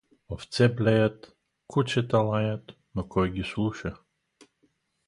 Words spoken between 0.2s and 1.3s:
Овце блеят,